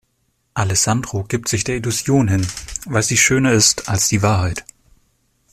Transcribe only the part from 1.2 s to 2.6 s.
gibt sich der Illusion hin,